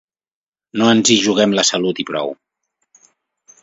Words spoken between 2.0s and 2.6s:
i prou.